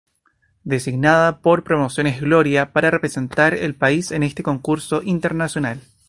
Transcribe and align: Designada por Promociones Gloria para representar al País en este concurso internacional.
Designada 0.63 1.41
por 1.41 1.63
Promociones 1.63 2.21
Gloria 2.21 2.73
para 2.73 2.89
representar 2.89 3.53
al 3.53 3.75
País 3.75 4.09
en 4.09 4.23
este 4.23 4.41
concurso 4.41 5.03
internacional. 5.03 5.79